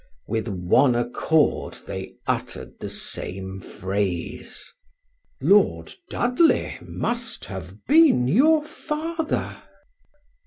With 0.27 0.47
one 0.47 0.95
accord 0.95 1.77
they 1.85 2.15
uttered 2.25 2.79
the 2.79 2.89
same 2.89 3.59
phrase: 3.61 4.73
"Lord 5.39 5.93
Dudley 6.09 6.79
must 6.81 7.45
have 7.45 7.85
been 7.85 8.27
your 8.27 8.65
father!" 8.65 9.61